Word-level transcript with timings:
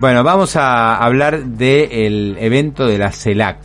Bueno, 0.00 0.22
vamos 0.22 0.54
a 0.54 0.94
hablar 0.94 1.44
del 1.44 2.36
evento 2.38 2.86
de 2.86 2.98
la 2.98 3.10
CELAC, 3.10 3.58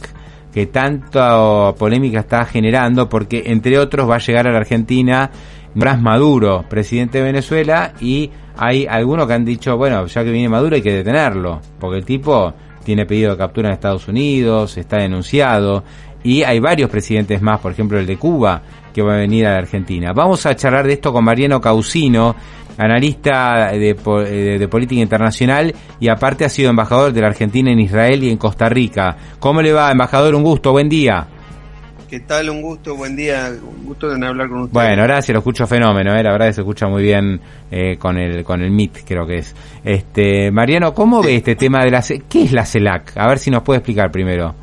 que 0.52 0.66
tanta 0.66 1.76
polémica 1.78 2.22
está 2.22 2.44
generando, 2.46 3.08
porque 3.08 3.44
entre 3.46 3.78
otros 3.78 4.10
va 4.10 4.16
a 4.16 4.18
llegar 4.18 4.48
a 4.48 4.52
la 4.52 4.58
Argentina 4.58 5.30
Nicolás 5.76 6.02
Maduro, 6.02 6.66
presidente 6.68 7.20
de 7.20 7.26
Venezuela, 7.26 7.94
y 8.02 8.32
hay 8.58 8.88
algunos 8.88 9.28
que 9.28 9.34
han 9.34 9.46
dicho, 9.46 9.78
bueno, 9.78 10.08
ya 10.08 10.24
que 10.24 10.32
viene 10.32 10.50
Maduro 10.50 10.76
hay 10.76 10.82
que 10.82 10.92
detenerlo, 10.92 11.62
porque 11.80 12.00
el 12.00 12.06
tipo 12.06 12.52
tiene 12.84 13.06
pedido 13.06 13.30
de 13.34 13.38
captura 13.38 13.68
en 13.70 13.76
Estados 13.76 14.08
Unidos, 14.08 14.76
está 14.76 14.98
denunciado, 14.98 15.84
y 16.24 16.42
hay 16.42 16.60
varios 16.60 16.90
presidentes 16.90 17.44
más, 17.44 17.60
por 17.60 17.74
ejemplo 17.74 18.00
el 18.00 18.08
de 18.08 18.18
Cuba, 18.18 18.60
que 18.92 19.04
va 19.04 19.14
a 19.14 19.18
venir 19.18 19.46
a 19.46 19.52
la 19.52 19.58
Argentina. 19.60 20.14
Vamos 20.14 20.46
a 20.48 20.56
charlar 20.56 20.88
de 20.88 20.94
esto 20.94 21.12
con 21.12 21.26
Mariano 21.26 21.60
Causino, 21.60 22.36
analista 22.78 23.72
de, 23.72 23.94
de, 24.60 24.68
política 24.68 25.02
internacional 25.02 25.74
y 26.00 26.08
aparte 26.08 26.46
ha 26.46 26.50
sido 26.50 26.70
embajador 26.70 27.14
de 27.14 27.22
la 27.22 27.28
Argentina 27.28 27.72
en 27.72 27.80
Israel 27.80 28.24
y 28.24 28.30
en 28.30 28.38
Costa 28.38 28.70
Rica. 28.70 29.16
¿Cómo 29.40 29.62
le 29.62 29.74
va, 29.74 29.92
embajador? 29.92 30.36
Un 30.36 30.44
gusto, 30.44 30.72
buen 30.72 30.90
día. 30.90 31.28
¿Qué 32.14 32.20
tal? 32.20 32.48
Un 32.52 32.62
gusto, 32.62 32.96
buen 32.96 33.16
día, 33.16 33.52
un 33.52 33.88
gusto 33.88 34.08
de 34.08 34.24
hablar 34.24 34.48
con 34.48 34.62
usted. 34.62 34.74
Bueno, 34.74 35.02
gracias, 35.02 35.34
lo 35.34 35.40
escucho 35.40 35.66
fenómeno, 35.66 36.16
¿eh? 36.16 36.22
la 36.22 36.32
verdad 36.32 36.46
que 36.46 36.54
se 36.54 36.62
escucha 36.62 36.86
muy 36.86 37.02
bien 37.02 37.42
eh, 37.72 37.98
con 37.98 38.20
el 38.20 38.44
con 38.44 38.62
el 38.62 38.70
MIT, 38.70 39.00
creo 39.04 39.26
que 39.26 39.40
es. 39.40 39.56
Este, 39.84 40.52
Mariano, 40.52 40.94
¿cómo 40.94 41.24
ve 41.24 41.38
este 41.38 41.56
tema 41.56 41.84
de 41.84 41.90
la 41.90 42.04
qué 42.30 42.44
es 42.44 42.52
la 42.52 42.68
CELAC? 42.68 43.18
A 43.18 43.28
ver 43.28 43.40
si 43.40 43.50
nos 43.50 43.64
puede 43.64 43.80
explicar 43.80 44.12
primero. 44.12 44.54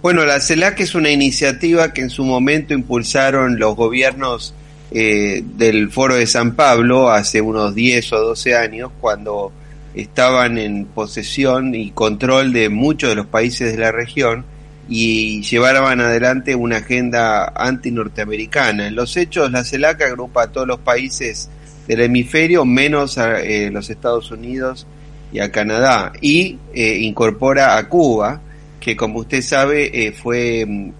Bueno, 0.00 0.24
la 0.24 0.38
CELAC 0.38 0.78
es 0.78 0.94
una 0.94 1.10
iniciativa 1.10 1.92
que 1.92 2.02
en 2.02 2.10
su 2.10 2.24
momento 2.24 2.72
impulsaron 2.72 3.58
los 3.58 3.74
gobiernos 3.74 4.54
eh, 4.94 5.42
del 5.56 5.90
Foro 5.90 6.16
de 6.16 6.26
San 6.26 6.54
Pablo 6.54 7.10
hace 7.10 7.40
unos 7.40 7.74
10 7.74 8.12
o 8.12 8.20
12 8.20 8.54
años, 8.56 8.90
cuando 9.00 9.50
estaban 9.94 10.58
en 10.58 10.84
posesión 10.84 11.74
y 11.74 11.92
control 11.92 12.52
de 12.52 12.68
muchos 12.68 13.10
de 13.10 13.16
los 13.16 13.26
países 13.26 13.72
de 13.72 13.78
la 13.78 13.90
región 13.90 14.44
y 14.88 15.42
llevaban 15.42 16.00
adelante 16.00 16.54
una 16.54 16.78
agenda 16.78 17.52
anti-norteamericana. 17.56 18.88
En 18.88 18.94
los 18.94 19.16
hechos, 19.16 19.50
la 19.50 19.64
CELAC 19.64 20.02
agrupa 20.02 20.42
a 20.42 20.46
todos 20.48 20.66
los 20.66 20.80
países 20.80 21.48
del 21.88 22.00
hemisferio, 22.00 22.66
menos 22.66 23.16
a 23.16 23.40
eh, 23.40 23.70
los 23.70 23.88
Estados 23.88 24.30
Unidos 24.30 24.86
y 25.32 25.40
a 25.40 25.50
Canadá, 25.50 26.12
y 26.20 26.58
eh, 26.74 26.98
incorpora 27.00 27.78
a 27.78 27.88
Cuba, 27.88 28.42
que 28.78 28.94
como 28.94 29.20
usted 29.20 29.40
sabe 29.40 30.12
fue 30.20 30.66
mm, 30.66 30.92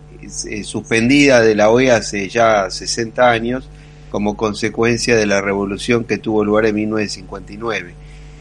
suspendida 0.64 1.42
de 1.42 1.54
la 1.54 1.68
OEA 1.68 1.96
hace 1.96 2.28
ya 2.30 2.70
60 2.70 3.30
años, 3.30 3.68
como 4.12 4.36
consecuencia 4.36 5.16
de 5.16 5.24
la 5.24 5.40
revolución 5.40 6.04
que 6.04 6.18
tuvo 6.18 6.44
lugar 6.44 6.66
en 6.66 6.74
1959. 6.74 7.94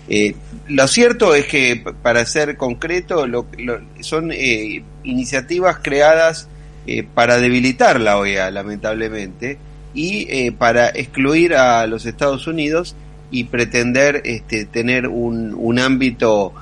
Eh, 0.09 0.35
lo 0.67 0.85
cierto 0.89 1.33
es 1.33 1.45
que, 1.45 1.81
para 2.01 2.25
ser 2.25 2.57
concreto, 2.57 3.25
lo, 3.25 3.47
son 4.01 4.33
eh, 4.33 4.83
iniciativas 5.05 5.77
creadas 5.81 6.49
eh, 6.85 7.03
para 7.03 7.37
debilitar 7.37 8.01
la 8.01 8.17
OEA, 8.17 8.51
lamentablemente, 8.51 9.57
y 9.93 10.51
para 10.51 10.89
excluir 10.89 11.53
a 11.55 11.87
los 11.87 12.05
Estados 12.05 12.47
Unidos 12.47 12.95
y 13.29 13.45
pretender 13.45 14.21
este, 14.25 14.65
tener 14.65 15.07
un, 15.07 15.53
un 15.53 15.79
ámbito 15.79 16.53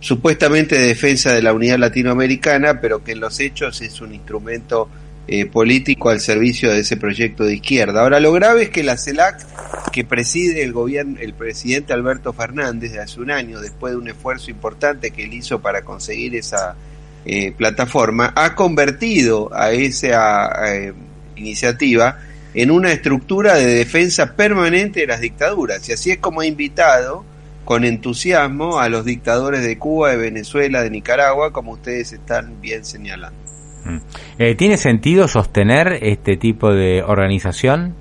supuestamente 0.00 0.78
de 0.78 0.86
defensa 0.86 1.32
de 1.34 1.42
la 1.42 1.52
unidad 1.52 1.78
latinoamericana, 1.78 2.80
pero 2.80 3.04
que 3.04 3.12
en 3.12 3.20
los 3.20 3.40
hechos 3.40 3.82
es 3.82 4.00
un 4.00 4.14
instrumento 4.14 4.88
eh, 5.26 5.46
político 5.46 6.10
al 6.10 6.20
servicio 6.20 6.70
de 6.70 6.80
ese 6.80 6.98
proyecto 6.98 7.44
de 7.44 7.54
izquierda. 7.54 8.02
Ahora, 8.02 8.20
lo 8.20 8.30
grave 8.32 8.64
es 8.64 8.68
que 8.70 8.82
la 8.82 8.98
CELAC, 8.98 9.90
que 9.90 10.04
preside 10.04 10.62
el 10.62 10.74
gobierno, 10.74 11.18
el 11.18 11.32
presidente 11.32 11.94
Alberto 11.94 12.34
Fernández 12.34 12.92
de 12.92 13.00
hace 13.00 13.20
un 13.20 13.30
año, 13.30 13.60
después 13.60 13.94
de 13.94 13.98
un 13.98 14.08
esfuerzo 14.08 14.50
importante 14.50 15.12
que 15.12 15.24
él 15.24 15.32
hizo 15.32 15.60
para 15.60 15.82
conseguir 15.82 16.34
esa 16.36 16.76
eh, 17.24 17.52
plataforma, 17.52 18.34
ha 18.36 18.54
convertido 18.54 19.50
a 19.54 19.72
esa 19.72 20.50
eh, 20.70 20.92
iniciativa 21.36 22.18
en 22.52 22.70
una 22.70 22.92
estructura 22.92 23.54
de 23.54 23.66
defensa 23.66 24.36
permanente 24.36 25.00
de 25.00 25.06
las 25.06 25.20
dictaduras. 25.20 25.88
Y 25.88 25.92
así 25.92 26.10
es 26.10 26.18
como 26.18 26.42
ha 26.42 26.46
invitado 26.46 27.24
con 27.64 27.84
entusiasmo 27.84 28.78
a 28.78 28.90
los 28.90 29.06
dictadores 29.06 29.64
de 29.64 29.78
Cuba, 29.78 30.10
de 30.10 30.18
Venezuela, 30.18 30.82
de 30.82 30.90
Nicaragua, 30.90 31.50
como 31.50 31.72
ustedes 31.72 32.12
están 32.12 32.60
bien 32.60 32.84
señalando. 32.84 33.43
Mm. 33.84 33.98
Eh, 34.38 34.54
¿Tiene 34.54 34.76
sentido 34.76 35.28
sostener 35.28 35.98
este 36.02 36.36
tipo 36.36 36.72
de 36.72 37.02
organización? 37.02 37.94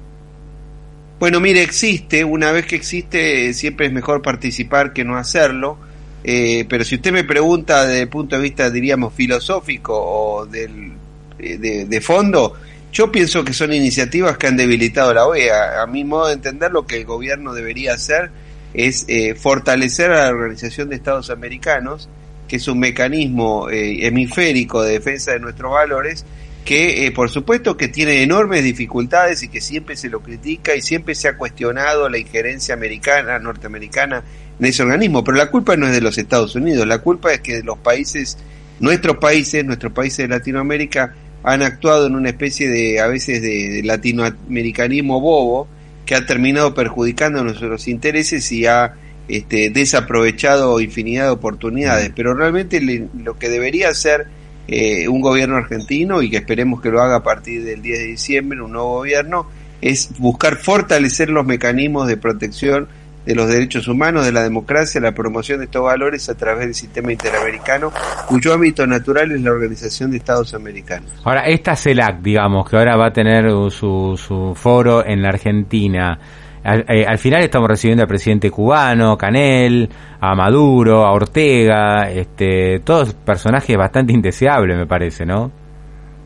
Bueno, 1.19 1.39
mire, 1.39 1.61
existe, 1.61 2.23
una 2.23 2.51
vez 2.51 2.65
que 2.65 2.75
existe 2.75 3.53
siempre 3.53 3.87
es 3.87 3.93
mejor 3.93 4.21
participar 4.21 4.93
que 4.93 5.03
no 5.03 5.17
hacerlo, 5.17 5.77
eh, 6.23 6.65
pero 6.67 6.83
si 6.83 6.95
usted 6.95 7.11
me 7.11 7.23
pregunta 7.23 7.85
desde 7.85 8.01
el 8.01 8.09
punto 8.09 8.35
de 8.35 8.41
vista, 8.41 8.69
diríamos, 8.69 9.13
filosófico 9.13 9.93
o 9.95 10.45
del, 10.45 10.93
eh, 11.39 11.85
de, 11.87 12.01
fondo, 12.01 12.55
yo 12.91 13.11
pienso 13.11 13.43
que 13.43 13.53
son 13.53 13.73
iniciativas 13.73 14.37
que 14.37 14.47
han 14.47 14.57
debilitado 14.57 15.13
la 15.13 15.25
OEA. 15.25 15.81
A 15.81 15.87
mi 15.87 16.03
modo 16.03 16.27
de 16.27 16.33
entender, 16.33 16.71
lo 16.71 16.85
que 16.85 16.97
el 16.97 17.05
gobierno 17.05 17.53
debería 17.53 17.93
hacer 17.93 18.31
es 18.73 19.05
fortalecer 19.39 20.11
a 20.11 20.25
la 20.25 20.29
Organización 20.29 20.89
de 20.89 20.95
Estados 20.95 21.29
Americanos, 21.29 22.09
que 22.53 22.57
es 22.57 22.67
un 22.67 22.77
mecanismo 22.77 23.67
eh, 23.67 24.05
hemisférico 24.05 24.83
de 24.83 24.91
defensa 24.91 25.31
de 25.31 25.39
nuestros 25.39 25.71
valores, 25.71 26.23
que 26.63 27.07
eh, 27.07 27.11
por 27.11 27.31
supuesto 27.31 27.75
que 27.75 27.87
tiene 27.87 28.21
enormes 28.21 28.63
dificultades 28.63 29.41
y 29.41 29.47
que 29.47 29.59
siempre 29.59 29.95
se 29.95 30.07
lo 30.07 30.19
critica 30.19 30.75
y 30.75 30.83
siempre 30.83 31.15
se 31.15 31.27
ha 31.27 31.35
cuestionado 31.35 32.07
la 32.09 32.19
injerencia 32.19 32.75
americana, 32.75 33.39
norteamericana 33.39 34.23
en 34.59 34.65
ese 34.67 34.83
organismo, 34.83 35.23
pero 35.23 35.35
la 35.35 35.49
culpa 35.49 35.75
no 35.75 35.87
es 35.87 35.93
de 35.93 36.01
los 36.01 36.15
Estados 36.19 36.53
Unidos, 36.53 36.85
la 36.85 36.99
culpa 36.99 37.33
es 37.33 37.41
que 37.41 37.63
los 37.63 37.79
países, 37.79 38.37
nuestros 38.79 39.17
países, 39.17 39.65
nuestros 39.65 39.91
países 39.91 40.19
de 40.19 40.27
Latinoamérica 40.27 41.15
han 41.41 41.63
actuado 41.63 42.05
en 42.05 42.13
una 42.13 42.29
especie 42.29 42.69
de, 42.69 42.99
a 42.99 43.07
veces, 43.07 43.41
de, 43.41 43.81
latinoamericanismo 43.83 45.19
bobo 45.19 45.67
que 46.05 46.13
ha 46.13 46.23
terminado 46.23 46.75
perjudicando 46.75 47.43
nuestros 47.43 47.87
intereses 47.87 48.51
y 48.51 48.67
ha 48.67 48.93
este, 49.27 49.69
desaprovechado 49.69 50.81
infinidad 50.81 51.25
de 51.25 51.31
oportunidades, 51.31 52.11
pero 52.15 52.33
realmente 52.33 52.81
lo 52.81 53.37
que 53.37 53.49
debería 53.49 53.89
hacer 53.89 54.27
eh, 54.67 55.07
un 55.07 55.21
gobierno 55.21 55.57
argentino 55.57 56.21
y 56.21 56.29
que 56.29 56.37
esperemos 56.37 56.81
que 56.81 56.89
lo 56.89 57.01
haga 57.01 57.17
a 57.17 57.23
partir 57.23 57.63
del 57.63 57.81
10 57.81 57.99
de 57.99 58.05
diciembre, 58.05 58.61
un 58.61 58.71
nuevo 58.71 58.95
gobierno, 58.95 59.47
es 59.81 60.17
buscar 60.17 60.55
fortalecer 60.55 61.29
los 61.29 61.45
mecanismos 61.45 62.07
de 62.07 62.17
protección 62.17 62.87
de 63.25 63.35
los 63.35 63.47
derechos 63.47 63.87
humanos, 63.87 64.25
de 64.25 64.31
la 64.31 64.43
democracia, 64.43 64.99
la 64.99 65.13
promoción 65.13 65.59
de 65.59 65.65
estos 65.65 65.83
valores 65.83 66.29
a 66.29 66.35
través 66.35 66.65
del 66.65 66.75
sistema 66.75 67.11
interamericano, 67.11 67.91
cuyo 68.27 68.53
ámbito 68.53 68.85
natural 68.85 69.31
es 69.31 69.41
la 69.41 69.51
Organización 69.51 70.11
de 70.11 70.17
Estados 70.17 70.53
Americanos. 70.53 71.09
Ahora, 71.23 71.45
esta 71.45 71.75
CELAC, 71.75 72.21
digamos, 72.21 72.69
que 72.69 72.77
ahora 72.77 72.97
va 72.97 73.07
a 73.07 73.13
tener 73.13 73.49
su, 73.71 74.17
su 74.17 74.53
foro 74.55 75.05
en 75.05 75.21
la 75.21 75.29
Argentina, 75.29 76.19
eh, 76.65 77.05
al, 77.05 77.17
final 77.17 77.43
estamos 77.43 77.67
recibiendo 77.67 78.03
al 78.03 78.07
presidente 78.07 78.49
cubano, 78.49 79.17
Canel, 79.17 79.89
a 80.19 80.33
Maduro, 80.33 81.05
a 81.05 81.11
Ortega, 81.11 82.09
este, 82.09 82.79
todos 82.79 83.13
personajes 83.13 83.75
bastante 83.75 84.13
indeseables, 84.13 84.77
me 84.77 84.87
parece, 84.87 85.25
¿no? 85.25 85.51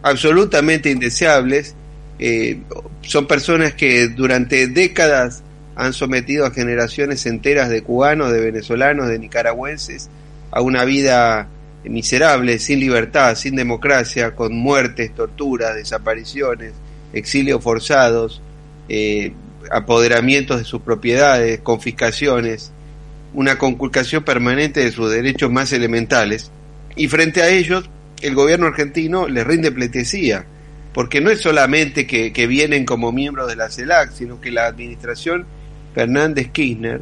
Absolutamente 0.03 0.92
indeseables. 0.92 1.75
Eh, 2.20 2.59
son 3.02 3.25
personas 3.25 3.74
que 3.74 4.09
durante 4.09 4.68
décadas 4.68 5.44
han 5.75 5.94
sometido 5.94 6.46
a 6.46 6.52
generaciones 6.52 7.25
enteras 7.25 7.69
de 7.69 7.81
cubanos, 7.81 8.31
de 8.31 8.40
venezolanos, 8.40 9.08
de 9.08 9.19
nicaragüenses 9.19 10.09
a 10.52 10.62
una 10.62 10.86
vida 10.86 11.48
miserable, 11.84 12.59
sin 12.59 12.80
libertad, 12.80 13.36
sin 13.36 13.56
democracia, 13.56 14.36
con 14.36 14.56
muertes, 14.56 15.14
torturas, 15.14 15.75
desapariciones, 15.75 16.74
exilios 17.14 17.64
forzados, 17.64 18.42
eh, 18.90 19.34
apoderamientos 19.72 20.60
de 20.60 20.64
sus 20.64 20.82
propiedades, 20.82 21.60
confiscaciones, 21.62 22.72
una 23.34 23.58
conculcación 23.58 24.24
permanente 24.24 24.80
de 24.80 24.92
sus 24.92 25.12
derechos 25.12 25.52
más 25.52 25.72
elementales, 25.74 26.52
y 26.96 27.08
frente 27.08 27.42
a 27.42 27.50
ellos 27.50 27.90
el 28.22 28.34
gobierno 28.36 28.68
argentino 28.68 29.28
les 29.28 29.46
rinde 29.46 29.72
pleitesía, 29.72 30.46
porque 30.94 31.22
no 31.22 31.30
es 31.30 31.40
solamente 31.40 32.08
que, 32.08 32.34
que 32.34 32.48
vienen 32.48 32.86
como 32.86 33.12
miembros 33.12 33.48
de 33.48 33.56
la 33.56 33.69
CELAC, 33.69 34.12
sino 34.14 34.42
que 34.42 34.52
la 34.52 34.66
administración 34.66 35.46
Fernández 35.94 36.50
Kirchner 36.52 37.02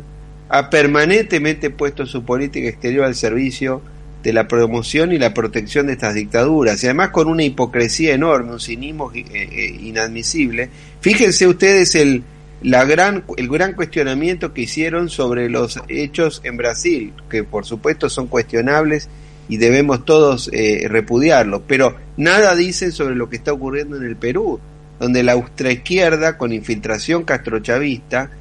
ha 0.50 0.70
permanentemente 0.70 1.70
puesto 1.70 2.06
su 2.06 2.24
política 2.24 2.68
exterior 2.68 3.06
al 3.06 3.16
servicio 3.16 3.82
de 4.26 4.34
la 4.34 4.48
promoción 4.48 5.12
y 5.12 5.20
la 5.20 5.34
protección 5.34 5.88
de 5.88 5.94
estas 5.94 6.16
dictaduras, 6.16 6.84
y 6.84 6.88
además 6.88 7.10
con 7.10 7.28
una 7.28 7.44
hipocresía 7.44 8.14
enorme, 8.14 8.54
un 8.54 8.60
cinismo 8.60 9.12
eh, 9.14 9.24
eh, 9.32 9.78
inadmisible. 9.82 10.70
Fíjense 11.00 11.48
ustedes 11.48 11.94
el, 11.96 12.24
la 12.62 12.86
gran, 12.86 13.24
el 13.38 13.48
gran 13.50 13.74
cuestionamiento 13.74 14.54
que 14.54 14.62
hicieron 14.62 15.10
sobre 15.10 15.50
los 15.50 15.80
hechos 15.88 16.42
en 16.44 16.58
Brasil, 16.58 17.14
que 17.30 17.44
por 17.44 17.66
supuesto 17.66 18.10
son 18.10 18.28
cuestionables 18.28 19.10
y 19.48 19.58
debemos 19.58 20.06
todos 20.06 20.50
eh, 20.52 20.88
repudiarlos, 20.90 21.62
pero 21.68 21.96
nada 22.18 22.56
dicen 22.56 22.92
sobre 22.92 23.16
lo 23.16 23.30
que 23.30 23.36
está 23.36 23.54
ocurriendo 23.54 23.98
en 23.98 24.04
el 24.04 24.16
Perú, 24.16 24.60
donde 25.00 25.24
la 25.24 25.36
ultraizquierda, 25.36 26.38
con 26.38 26.54
infiltración 26.54 27.24
castrochavista, 27.24 28.32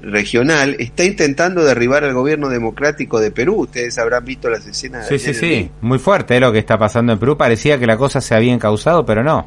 regional 0.00 0.76
está 0.78 1.04
intentando 1.04 1.64
derribar 1.64 2.04
al 2.04 2.14
gobierno 2.14 2.48
democrático 2.48 3.20
de 3.20 3.30
Perú. 3.30 3.62
Ustedes 3.62 3.98
habrán 3.98 4.24
visto 4.24 4.48
las 4.48 4.66
escenas. 4.66 5.06
Sí, 5.06 5.18
sí, 5.18 5.34
sí, 5.34 5.70
muy 5.80 5.98
fuerte 5.98 6.38
lo 6.40 6.52
que 6.52 6.58
está 6.58 6.78
pasando 6.78 7.12
en 7.12 7.18
Perú. 7.18 7.36
Parecía 7.36 7.78
que 7.78 7.86
la 7.86 7.96
cosa 7.96 8.20
se 8.20 8.34
había 8.34 8.52
encausado, 8.52 9.04
pero 9.04 9.22
no. 9.22 9.46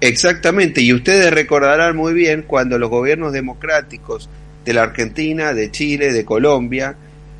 Exactamente, 0.00 0.80
y 0.80 0.92
ustedes 0.92 1.32
recordarán 1.32 1.96
muy 1.96 2.14
bien 2.14 2.44
cuando 2.46 2.78
los 2.78 2.88
gobiernos 2.88 3.32
democráticos 3.32 4.28
de 4.64 4.72
la 4.72 4.84
Argentina, 4.84 5.54
de 5.54 5.70
Chile, 5.72 6.12
de 6.12 6.24
Colombia, 6.24 6.96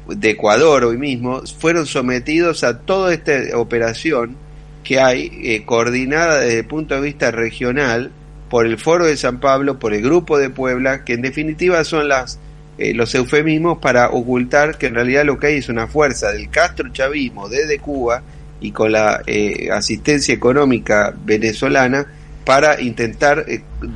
de 0.09 0.31
Ecuador 0.31 0.85
hoy 0.85 0.97
mismo, 0.97 1.43
fueron 1.59 1.87
sometidos 1.87 2.65
a 2.65 2.81
toda 2.81 3.15
esta 3.15 3.33
operación 3.57 4.37
que 4.83 4.99
hay 4.99 5.31
eh, 5.43 5.65
coordinada 5.65 6.41
desde 6.41 6.61
el 6.61 6.67
punto 6.67 6.95
de 6.95 7.03
vista 7.03 7.31
regional 7.31 8.11
por 8.49 8.67
el 8.67 8.79
Foro 8.79 9.07
de 9.07 9.17
San 9.17 9.39
Pablo, 9.39 9.79
por 9.79 9.95
el 9.95 10.03
Grupo 10.03 10.39
de 10.39 10.51
Puebla, 10.51 11.05
que 11.05 11.13
en 11.13 11.23
definitiva 11.23 11.85
son 11.85 12.09
las 12.09 12.41
eh, 12.79 12.95
los 12.95 13.13
eufemismos 13.15 13.79
para 13.79 14.09
ocultar 14.11 14.79
que 14.79 14.87
en 14.87 14.95
realidad 14.95 15.25
lo 15.25 15.39
que 15.39 15.49
hay 15.49 15.57
es 15.57 15.69
una 15.69 15.89
fuerza 15.89 16.31
del 16.31 16.49
Castro 16.49 16.89
chavismo 16.93 17.49
desde 17.49 17.81
Cuba 17.81 18.23
y 18.61 18.71
con 18.71 18.93
la 18.93 19.21
eh, 19.27 19.69
asistencia 19.73 20.33
económica 20.33 21.13
venezolana 21.25 22.07
para 22.49 22.81
intentar 22.81 23.45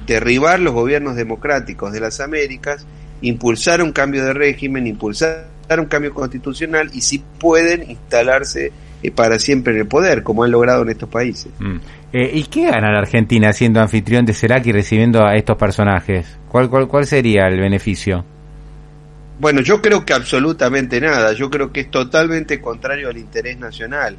derribar 0.06 0.60
los 0.60 0.74
gobiernos 0.74 1.16
democráticos 1.16 1.90
de 1.90 2.00
las 2.00 2.20
Américas, 2.20 2.84
impulsar 3.22 3.82
un 3.82 3.92
cambio 3.92 4.22
de 4.26 4.34
régimen, 4.34 4.86
impulsar 4.86 5.46
un 5.78 5.86
cambio 5.86 6.12
constitucional 6.12 6.90
y 6.92 7.00
si 7.00 7.18
pueden 7.18 7.88
instalarse 7.88 8.70
eh, 9.02 9.10
para 9.10 9.38
siempre 9.38 9.72
en 9.72 9.80
el 9.80 9.86
poder, 9.86 10.22
como 10.22 10.44
han 10.44 10.50
logrado 10.50 10.82
en 10.82 10.90
estos 10.90 11.08
países. 11.08 11.50
Mm. 11.58 11.76
Eh, 12.12 12.30
¿Y 12.34 12.42
qué 12.42 12.66
gana 12.66 12.92
la 12.92 12.98
Argentina 12.98 13.54
siendo 13.54 13.80
anfitrión 13.80 14.26
de 14.26 14.34
CELAC 14.34 14.66
y 14.66 14.72
recibiendo 14.72 15.24
a 15.24 15.34
estos 15.34 15.56
personajes? 15.56 16.26
¿Cuál, 16.50 16.68
cuál, 16.68 16.88
cuál 16.88 17.06
sería 17.06 17.46
el 17.46 17.58
beneficio? 17.58 18.22
Bueno, 19.40 19.62
yo 19.62 19.80
creo 19.80 20.04
que 20.04 20.12
absolutamente 20.12 21.00
nada. 21.00 21.32
Yo 21.32 21.48
creo 21.48 21.72
que 21.72 21.80
es 21.80 21.90
totalmente 21.90 22.60
contrario 22.60 23.08
al 23.08 23.16
interés 23.16 23.58
nacional. 23.58 24.18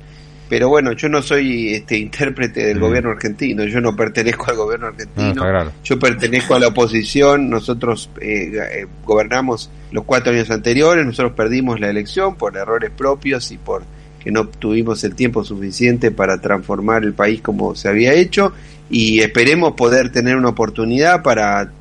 Pero 0.49 0.69
bueno, 0.69 0.91
yo 0.93 1.09
no 1.09 1.21
soy 1.21 1.73
este 1.73 1.97
intérprete 1.97 2.65
del 2.65 2.77
mm. 2.77 2.81
gobierno 2.81 3.11
argentino, 3.11 3.63
yo 3.65 3.81
no 3.81 3.95
pertenezco 3.95 4.51
al 4.51 4.57
gobierno 4.57 4.87
argentino, 4.87 5.71
yo 5.83 5.99
pertenezco 5.99 6.55
a 6.55 6.59
la 6.59 6.67
oposición, 6.67 7.49
nosotros 7.49 8.09
eh, 8.19 8.51
eh, 8.53 8.87
gobernamos 9.05 9.69
los 9.91 10.03
cuatro 10.03 10.33
años 10.33 10.51
anteriores, 10.51 11.05
nosotros 11.05 11.33
perdimos 11.33 11.79
la 11.79 11.89
elección 11.89 12.35
por 12.35 12.57
errores 12.57 12.91
propios 12.91 13.51
y 13.51 13.57
por 13.57 13.83
que 14.23 14.31
no 14.31 14.47
tuvimos 14.47 15.03
el 15.03 15.15
tiempo 15.15 15.43
suficiente 15.43 16.09
para 16.11 16.39
transformar 16.39 17.03
el 17.03 17.13
país 17.13 17.41
como 17.41 17.75
se 17.75 17.89
había 17.89 18.13
hecho 18.13 18.53
y 18.89 19.19
esperemos 19.19 19.73
poder 19.73 20.11
tener 20.11 20.37
una 20.37 20.49
oportunidad 20.49 21.21
para, 21.23 21.71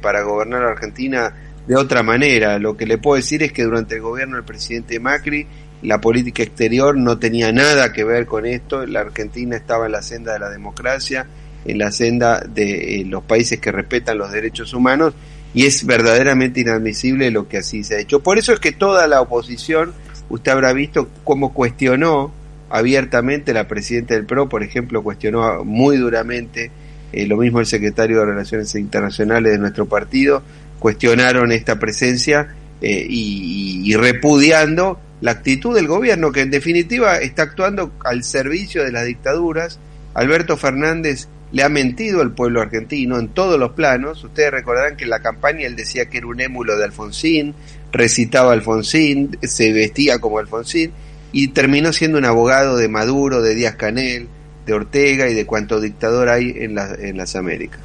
para 0.00 0.22
gobernar 0.22 0.62
a 0.64 0.70
Argentina 0.70 1.34
de 1.66 1.76
otra 1.76 2.02
manera. 2.02 2.58
Lo 2.58 2.76
que 2.76 2.86
le 2.86 2.98
puedo 2.98 3.16
decir 3.16 3.42
es 3.42 3.52
que 3.52 3.64
durante 3.64 3.96
el 3.96 4.00
gobierno 4.00 4.36
del 4.36 4.44
presidente 4.44 4.98
Macri 5.00 5.46
la 5.82 6.00
política 6.00 6.42
exterior 6.42 6.96
no 6.96 7.18
tenía 7.18 7.52
nada 7.52 7.92
que 7.92 8.04
ver 8.04 8.26
con 8.26 8.46
esto, 8.46 8.86
la 8.86 9.00
Argentina 9.00 9.56
estaba 9.56 9.86
en 9.86 9.92
la 9.92 10.02
senda 10.02 10.32
de 10.32 10.38
la 10.38 10.48
democracia, 10.48 11.26
en 11.64 11.78
la 11.78 11.90
senda 11.90 12.40
de 12.40 13.00
eh, 13.00 13.04
los 13.04 13.24
países 13.24 13.60
que 13.60 13.72
respetan 13.72 14.18
los 14.18 14.32
derechos 14.32 14.74
humanos 14.74 15.14
y 15.54 15.66
es 15.66 15.84
verdaderamente 15.84 16.60
inadmisible 16.60 17.30
lo 17.30 17.48
que 17.48 17.58
así 17.58 17.82
se 17.82 17.96
ha 17.96 17.98
hecho. 17.98 18.20
Por 18.20 18.38
eso 18.38 18.52
es 18.52 18.60
que 18.60 18.72
toda 18.72 19.06
la 19.06 19.20
oposición, 19.20 19.92
usted 20.28 20.52
habrá 20.52 20.72
visto 20.72 21.08
cómo 21.24 21.52
cuestionó 21.52 22.32
abiertamente 22.70 23.52
la 23.52 23.68
presidenta 23.68 24.14
del 24.14 24.24
PRO, 24.24 24.48
por 24.48 24.62
ejemplo, 24.62 25.02
cuestionó 25.02 25.64
muy 25.64 25.98
duramente, 25.98 26.70
eh, 27.12 27.26
lo 27.26 27.36
mismo 27.36 27.60
el 27.60 27.66
secretario 27.66 28.20
de 28.20 28.26
Relaciones 28.26 28.74
Internacionales 28.76 29.52
de 29.52 29.58
nuestro 29.58 29.86
partido, 29.86 30.42
cuestionaron 30.78 31.52
esta 31.52 31.78
presencia 31.78 32.54
eh, 32.80 33.06
y 33.08 33.94
repudiando 33.94 34.98
la 35.22 35.30
actitud 35.30 35.74
del 35.74 35.86
gobierno, 35.86 36.32
que 36.32 36.40
en 36.40 36.50
definitiva 36.50 37.16
está 37.18 37.44
actuando 37.44 37.92
al 38.04 38.24
servicio 38.24 38.84
de 38.84 38.90
las 38.90 39.06
dictaduras. 39.06 39.78
Alberto 40.14 40.56
Fernández 40.56 41.28
le 41.52 41.62
ha 41.62 41.68
mentido 41.68 42.22
al 42.22 42.32
pueblo 42.32 42.60
argentino 42.60 43.18
en 43.18 43.28
todos 43.28 43.58
los 43.58 43.72
planos. 43.72 44.24
Ustedes 44.24 44.50
recordarán 44.50 44.96
que 44.96 45.04
en 45.04 45.10
la 45.10 45.22
campaña 45.22 45.64
él 45.66 45.76
decía 45.76 46.06
que 46.06 46.18
era 46.18 46.26
un 46.26 46.40
émulo 46.40 46.76
de 46.76 46.84
Alfonsín, 46.84 47.54
recitaba 47.92 48.52
Alfonsín, 48.52 49.38
se 49.42 49.72
vestía 49.72 50.18
como 50.18 50.40
Alfonsín 50.40 50.90
y 51.30 51.48
terminó 51.48 51.92
siendo 51.92 52.18
un 52.18 52.24
abogado 52.24 52.76
de 52.76 52.88
Maduro, 52.88 53.42
de 53.42 53.54
Díaz 53.54 53.76
Canel, 53.76 54.26
de 54.66 54.72
Ortega 54.72 55.28
y 55.28 55.34
de 55.34 55.46
cuanto 55.46 55.80
dictador 55.80 56.30
hay 56.30 56.50
en, 56.50 56.76
en 56.78 57.16
las 57.16 57.36
Américas. 57.36 57.80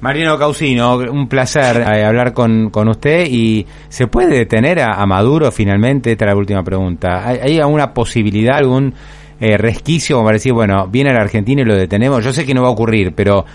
Mariano 0.00 0.38
Causino, 0.38 0.98
un 0.98 1.26
placer 1.26 1.78
eh, 1.78 2.04
hablar 2.04 2.34
con, 2.34 2.68
con, 2.70 2.88
usted 2.88 3.26
y 3.30 3.66
¿se 3.88 4.06
puede 4.06 4.36
detener 4.36 4.80
a, 4.80 5.04
Maduro 5.06 5.50
finalmente? 5.50 6.12
Esta 6.12 6.26
es 6.26 6.30
la 6.32 6.36
última 6.36 6.62
pregunta. 6.62 7.26
¿Hay, 7.26 7.58
alguna 7.58 7.94
posibilidad, 7.94 8.56
algún 8.56 8.92
eh, 9.40 9.56
resquicio 9.56 10.22
para 10.22 10.34
decir, 10.34 10.52
bueno, 10.52 10.86
viene 10.88 11.10
a 11.10 11.14
la 11.14 11.22
Argentina 11.22 11.62
y 11.62 11.64
lo 11.64 11.74
detenemos? 11.74 12.22
Yo 12.22 12.32
sé 12.32 12.44
que 12.44 12.52
no 12.52 12.62
va 12.62 12.68
a 12.68 12.72
ocurrir, 12.72 13.14
pero 13.14 13.46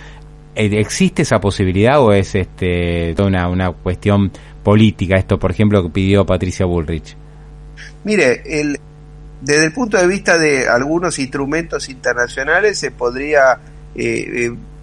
eh, 0.56 0.70
¿existe 0.80 1.22
esa 1.22 1.40
posibilidad 1.40 2.02
o 2.02 2.12
es 2.12 2.34
este 2.34 3.14
toda 3.16 3.28
una, 3.30 3.48
una 3.48 3.72
cuestión 3.72 4.32
política 4.64 5.18
esto, 5.18 5.38
por 5.38 5.52
ejemplo, 5.52 5.84
que 5.84 5.90
pidió 5.90 6.26
Patricia 6.26 6.66
Bullrich? 6.66 7.16
Mire, 8.04 8.42
el, 8.46 8.80
desde 9.42 9.66
el 9.66 9.74
punto 9.74 9.98
de 9.98 10.08
vista 10.08 10.40
de 10.40 10.68
algunos 10.68 11.20
instrumentos 11.20 11.88
internacionales 11.88 12.80
se 12.80 12.90
podría 12.90 13.60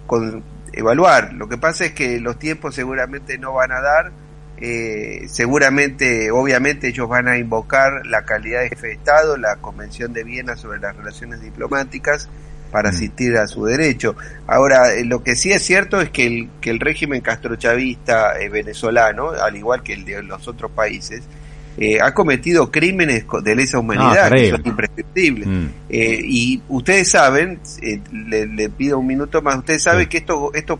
con, 0.07 0.43
evaluar. 0.73 1.33
Lo 1.33 1.47
que 1.47 1.57
pasa 1.57 1.85
es 1.85 1.93
que 1.93 2.19
los 2.19 2.37
tiempos 2.39 2.75
seguramente 2.75 3.37
no 3.37 3.53
van 3.53 3.71
a 3.71 3.81
dar, 3.81 4.11
eh, 4.57 5.25
seguramente, 5.29 6.31
obviamente 6.31 6.89
ellos 6.89 7.07
van 7.07 7.27
a 7.27 7.37
invocar 7.37 8.05
la 8.05 8.25
calidad 8.25 8.61
de 8.61 8.69
jefe 8.69 8.87
de 8.87 8.93
Estado, 8.93 9.37
la 9.37 9.55
Convención 9.57 10.11
de 10.11 10.23
Viena 10.23 10.57
sobre 10.57 10.79
las 10.79 10.95
relaciones 10.97 11.41
diplomáticas 11.41 12.27
para 12.71 12.89
mm. 12.91 12.93
asistir 12.93 13.37
a 13.37 13.47
su 13.47 13.65
derecho. 13.65 14.15
Ahora, 14.47 14.93
eh, 14.93 15.05
lo 15.05 15.23
que 15.23 15.35
sí 15.35 15.51
es 15.51 15.63
cierto 15.63 16.01
es 16.01 16.09
que 16.09 16.27
el, 16.27 16.49
que 16.59 16.71
el 16.71 16.79
régimen 16.79 17.21
castrochavista 17.21 18.37
eh, 18.39 18.49
venezolano, 18.49 19.29
al 19.29 19.55
igual 19.55 19.81
que 19.81 19.93
el 19.93 20.03
de 20.03 20.21
los 20.23 20.47
otros 20.47 20.71
países, 20.71 21.23
eh, 21.81 21.97
ha 22.01 22.13
cometido 22.13 22.69
crímenes 22.69 23.23
de 23.41 23.55
lesa 23.55 23.79
humanidad 23.79 24.29
que 24.31 24.49
son 24.49 24.61
imprescriptibles. 24.65 25.47
Mm. 25.47 25.65
Eh, 25.89 26.19
y 26.25 26.61
ustedes 26.67 27.09
saben, 27.09 27.61
eh, 27.81 28.01
le, 28.11 28.69
pido 28.69 28.99
un 28.99 29.07
minuto 29.07 29.41
más, 29.41 29.59
ustedes 29.59 29.83
saben 29.83 30.09
que 30.09 30.17
estos, 30.17 30.53
estos 30.55 30.77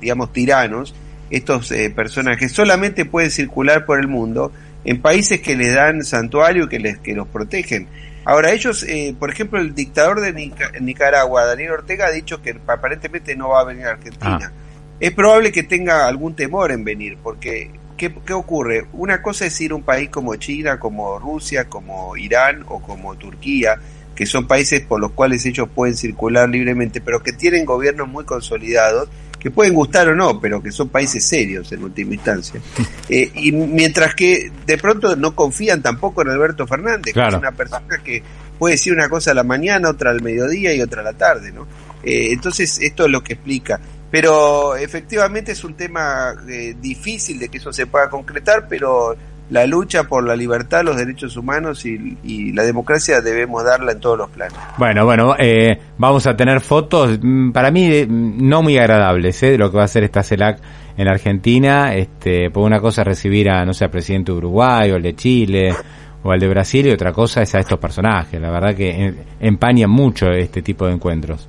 digamos, 0.00 0.32
tiranos, 0.32 0.94
estos 1.30 1.74
personajes 1.96 2.52
solamente 2.52 3.06
pueden 3.06 3.32
circular 3.32 3.84
por 3.86 3.98
el 3.98 4.06
mundo 4.06 4.52
en 4.84 5.02
países 5.02 5.40
que 5.40 5.56
les 5.56 5.74
dan 5.74 6.04
santuario 6.04 6.66
y 6.66 6.68
que, 6.68 6.78
les, 6.78 6.98
que 6.98 7.16
los 7.16 7.26
protegen. 7.26 7.88
Ahora, 8.24 8.52
ellos, 8.52 8.86
por 9.18 9.30
ejemplo, 9.32 9.58
el 9.58 9.74
dictador 9.74 10.20
de 10.20 10.32
Nicaragua, 10.80 11.44
Daniel 11.44 11.72
Ortega, 11.72 12.06
ha 12.06 12.12
dicho 12.12 12.40
que 12.40 12.56
aparentemente 12.68 13.34
no 13.34 13.48
va 13.48 13.62
a 13.62 13.64
venir 13.64 13.86
a 13.86 13.90
Argentina. 13.92 14.52
Ah. 14.52 14.52
Es 15.00 15.10
probable 15.10 15.50
que 15.50 15.64
tenga 15.64 16.06
algún 16.06 16.36
temor 16.36 16.70
en 16.70 16.84
venir, 16.84 17.18
porque 17.20 17.70
¿qué, 17.96 18.32
ocurre? 18.32 18.86
Una 18.92 19.22
cosa 19.22 19.46
es 19.46 19.60
ir 19.60 19.72
a 19.72 19.74
un 19.74 19.82
país 19.82 20.10
como 20.10 20.34
China, 20.36 20.78
como 20.78 21.18
Rusia, 21.18 21.68
como 21.68 22.16
Irán 22.16 22.64
o 22.68 22.80
como 22.80 23.16
Turquía, 23.16 23.76
que 24.14 24.26
son 24.26 24.46
países 24.46 24.80
por 24.82 25.00
los 25.00 25.12
cuales 25.12 25.44
ellos 25.46 25.68
pueden 25.74 25.96
circular 25.96 26.48
libremente, 26.48 27.00
pero 27.00 27.22
que 27.22 27.32
tienen 27.32 27.64
gobiernos 27.64 28.08
muy 28.08 28.24
consolidados, 28.24 29.08
que 29.38 29.50
pueden 29.50 29.74
gustar 29.74 30.08
o 30.08 30.16
no, 30.16 30.40
pero 30.40 30.62
que 30.62 30.72
son 30.72 30.88
países 30.88 31.24
serios 31.24 31.70
en 31.72 31.84
última 31.84 32.14
instancia. 32.14 32.60
Eh, 33.08 33.30
y 33.36 33.52
mientras 33.52 34.16
que 34.16 34.50
de 34.66 34.78
pronto 34.78 35.14
no 35.14 35.36
confían 35.36 35.80
tampoco 35.80 36.22
en 36.22 36.30
Alberto 36.30 36.66
Fernández, 36.66 37.14
que 37.14 37.24
es 37.24 37.34
una 37.34 37.52
persona 37.52 37.98
que 38.02 38.20
puede 38.58 38.74
decir 38.74 38.92
una 38.92 39.08
cosa 39.08 39.30
a 39.30 39.34
la 39.34 39.44
mañana, 39.44 39.90
otra 39.90 40.10
al 40.10 40.22
mediodía 40.22 40.74
y 40.74 40.80
otra 40.80 41.02
a 41.02 41.04
la 41.04 41.12
tarde, 41.12 41.52
¿no? 41.52 41.68
Eh, 42.02 42.32
entonces 42.32 42.80
esto 42.80 43.04
es 43.04 43.10
lo 43.12 43.22
que 43.22 43.34
explica. 43.34 43.80
Pero 44.16 44.74
efectivamente 44.76 45.52
es 45.52 45.62
un 45.62 45.74
tema 45.74 46.32
eh, 46.48 46.74
difícil 46.80 47.38
de 47.38 47.50
que 47.50 47.58
eso 47.58 47.70
se 47.70 47.86
pueda 47.86 48.08
concretar, 48.08 48.64
pero 48.66 49.14
la 49.50 49.66
lucha 49.66 50.04
por 50.04 50.26
la 50.26 50.34
libertad, 50.34 50.84
los 50.84 50.96
derechos 50.96 51.36
humanos 51.36 51.84
y, 51.84 52.50
la 52.54 52.62
democracia 52.62 53.20
debemos 53.20 53.62
darla 53.62 53.92
en 53.92 54.00
todos 54.00 54.16
los 54.16 54.30
planos. 54.30 54.56
Bueno, 54.78 55.04
bueno, 55.04 55.36
eh, 55.38 55.78
vamos 55.98 56.26
a 56.26 56.34
tener 56.34 56.62
fotos, 56.62 57.18
mm, 57.20 57.50
para 57.50 57.70
mí 57.70 57.84
eh, 57.92 58.06
no 58.08 58.62
muy 58.62 58.78
agradables, 58.78 59.38
de 59.38 59.58
lo 59.58 59.70
que 59.70 59.76
va 59.76 59.82
a 59.82 59.84
hacer 59.84 60.04
esta 60.04 60.22
CELAC 60.22 60.62
en 60.96 61.08
Argentina. 61.08 61.94
Este, 61.94 62.50
por 62.50 62.64
una 62.64 62.80
cosa 62.80 63.04
recibir 63.04 63.50
a, 63.50 63.66
no 63.66 63.74
sé, 63.74 63.84
al 63.84 63.90
presidente 63.90 64.32
de 64.32 64.38
Uruguay 64.38 64.92
o 64.92 64.96
el 64.96 65.02
de 65.02 65.14
Chile 65.14 65.74
o 66.22 66.32
al 66.32 66.40
de 66.40 66.48
Brasil 66.48 66.86
y 66.86 66.90
otra 66.90 67.12
cosa 67.12 67.42
es 67.42 67.54
a 67.54 67.58
estos 67.58 67.78
personajes. 67.78 68.40
La 68.40 68.50
verdad 68.50 68.74
que 68.74 69.12
empañan 69.40 69.90
mucho 69.90 70.30
este 70.30 70.62
tipo 70.62 70.86
de 70.86 70.94
encuentros. 70.94 71.46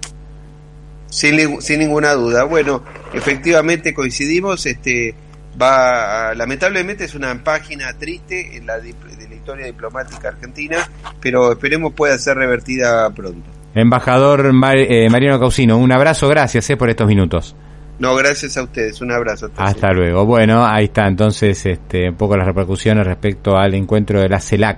Sin, 1.09 1.61
sin 1.61 1.79
ninguna 1.79 2.13
duda. 2.13 2.43
Bueno, 2.43 2.83
efectivamente 3.13 3.93
coincidimos. 3.93 4.65
Este 4.65 5.15
va, 5.59 6.33
lamentablemente 6.35 7.05
es 7.05 7.15
una 7.15 7.43
página 7.43 7.93
triste 7.93 8.57
en 8.57 8.65
la 8.65 8.79
de 8.79 8.93
la 9.27 9.35
historia 9.35 9.65
diplomática 9.65 10.29
argentina, 10.29 10.89
pero 11.21 11.51
esperemos 11.53 11.93
pueda 11.93 12.17
ser 12.17 12.37
revertida 12.37 13.09
pronto. 13.11 13.49
Embajador 13.73 14.51
eh, 14.75 15.09
Mariano 15.09 15.39
Causino, 15.39 15.77
un 15.77 15.91
abrazo, 15.91 16.27
gracias 16.27 16.69
eh, 16.69 16.77
por 16.77 16.89
estos 16.89 17.07
minutos. 17.07 17.55
No, 17.99 18.15
gracias 18.15 18.57
a 18.57 18.63
ustedes. 18.63 19.01
Un 19.01 19.11
abrazo. 19.11 19.49
Hasta, 19.57 19.91
luego. 19.91 20.25
Bueno, 20.25 20.65
ahí 20.65 20.85
está 20.85 21.07
entonces 21.07 21.65
este, 21.65 22.09
un 22.09 22.15
poco 22.15 22.37
las 22.37 22.45
repercusiones 22.45 23.05
respecto 23.05 23.57
al 23.57 23.73
encuentro 23.73 24.21
de 24.21 24.29
la 24.29 24.39
CELAC. 24.39 24.75